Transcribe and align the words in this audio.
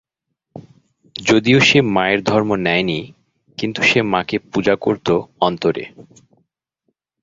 যদিও 1.15 1.59
সে 1.59 1.79
মায়ের 1.95 2.19
ধর্ম 2.23 2.49
নেয় 2.57 2.83
নি, 2.83 2.99
কিন্তু 3.57 3.79
সে 3.81 3.99
মাকে 4.13 4.37
পূজা 4.51 4.75
করত 4.75 5.07
অন্তরে। 5.41 5.83